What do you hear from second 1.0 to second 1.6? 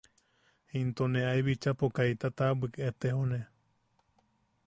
ne ae